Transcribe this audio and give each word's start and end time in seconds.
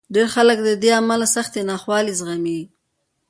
ډېر 0.13 0.27
خلک 0.35 0.57
له 0.67 0.73
دې 0.83 0.91
امله 0.99 1.27
سختې 1.35 1.61
ناخوالې 1.69 2.13
زغمي. 2.19 2.59